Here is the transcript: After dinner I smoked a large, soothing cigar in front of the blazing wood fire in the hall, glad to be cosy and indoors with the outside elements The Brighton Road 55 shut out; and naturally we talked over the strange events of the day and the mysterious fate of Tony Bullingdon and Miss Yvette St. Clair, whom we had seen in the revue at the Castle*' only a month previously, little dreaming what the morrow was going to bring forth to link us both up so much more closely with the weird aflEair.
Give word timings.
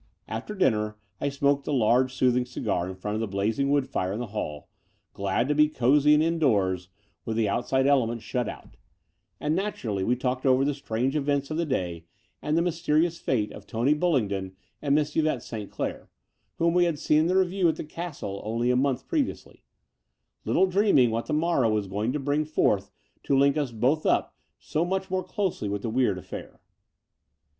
After 0.27 0.55
dinner 0.55 0.95
I 1.19 1.29
smoked 1.29 1.67
a 1.67 1.71
large, 1.71 2.11
soothing 2.11 2.43
cigar 2.43 2.89
in 2.89 2.95
front 2.95 3.13
of 3.13 3.21
the 3.21 3.27
blazing 3.27 3.69
wood 3.69 3.87
fire 3.87 4.11
in 4.11 4.17
the 4.17 4.25
hall, 4.33 4.67
glad 5.13 5.47
to 5.47 5.53
be 5.53 5.69
cosy 5.69 6.15
and 6.15 6.23
indoors 6.23 6.89
with 7.23 7.37
the 7.37 7.47
outside 7.47 7.85
elements 7.85 8.25
The 8.25 8.37
Brighton 8.39 8.47
Road 8.53 8.61
55 8.63 8.71
shut 8.71 8.71
out; 8.71 8.77
and 9.39 9.55
naturally 9.55 10.03
we 10.03 10.15
talked 10.15 10.47
over 10.47 10.65
the 10.65 10.73
strange 10.73 11.15
events 11.15 11.51
of 11.51 11.57
the 11.57 11.67
day 11.67 12.05
and 12.41 12.57
the 12.57 12.63
mysterious 12.63 13.19
fate 13.19 13.51
of 13.51 13.67
Tony 13.67 13.93
Bullingdon 13.93 14.53
and 14.81 14.95
Miss 14.95 15.15
Yvette 15.15 15.43
St. 15.43 15.69
Clair, 15.69 16.09
whom 16.57 16.73
we 16.73 16.85
had 16.85 16.97
seen 16.97 17.19
in 17.19 17.27
the 17.27 17.35
revue 17.35 17.69
at 17.69 17.75
the 17.75 17.83
Castle*' 17.83 18.41
only 18.43 18.71
a 18.71 18.75
month 18.75 19.07
previously, 19.07 19.63
little 20.45 20.65
dreaming 20.65 21.11
what 21.11 21.27
the 21.27 21.33
morrow 21.35 21.69
was 21.69 21.85
going 21.85 22.11
to 22.11 22.19
bring 22.19 22.43
forth 22.43 22.89
to 23.21 23.37
link 23.37 23.55
us 23.55 23.71
both 23.71 24.07
up 24.07 24.35
so 24.57 24.83
much 24.83 25.11
more 25.11 25.23
closely 25.23 25.69
with 25.69 25.83
the 25.83 25.91
weird 25.91 26.17
aflEair. 26.17 26.57